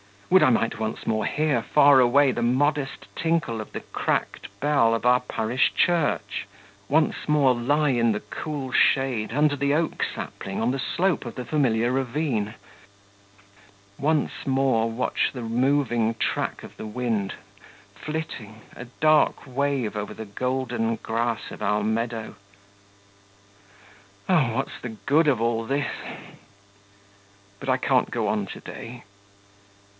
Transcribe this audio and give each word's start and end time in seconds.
Would 0.31 0.41
I 0.43 0.49
might 0.49 0.79
once 0.79 1.05
more 1.05 1.25
hear 1.25 1.61
far 1.61 1.99
away 1.99 2.31
the 2.31 2.41
modest 2.41 3.05
tinkle 3.17 3.59
of 3.59 3.73
the 3.73 3.81
cracked 3.81 4.47
bell 4.61 4.95
of 4.95 5.05
our 5.05 5.19
parish 5.19 5.73
church; 5.75 6.47
once 6.87 7.27
more 7.27 7.53
lie 7.53 7.89
in 7.89 8.13
the 8.13 8.21
cool 8.21 8.71
shade 8.71 9.33
under 9.33 9.57
the 9.57 9.73
oak 9.75 10.03
sapling 10.15 10.61
on 10.61 10.71
the 10.71 10.79
slope 10.79 11.25
of 11.25 11.35
the 11.35 11.45
familiar 11.45 11.91
ravine; 11.91 12.55
once 13.99 14.31
more 14.45 14.89
watch 14.89 15.31
the 15.33 15.41
moving 15.41 16.15
track 16.15 16.63
of 16.63 16.77
the 16.77 16.87
wind, 16.87 17.33
flitting, 17.93 18.61
a 18.73 18.85
dark 19.01 19.45
wave 19.45 19.97
over 19.97 20.13
the 20.13 20.25
golden 20.25 20.95
grass 20.95 21.51
of 21.51 21.61
our 21.61 21.83
meadow!... 21.83 22.35
Ah, 24.29 24.51
what's 24.55 24.79
the 24.81 24.95
good 25.05 25.27
of 25.27 25.41
all 25.41 25.65
this? 25.65 25.91
But 27.59 27.67
I 27.67 27.75
can't 27.77 28.09
go 28.09 28.29
on 28.29 28.47
to 28.47 28.61
day. 28.61 29.03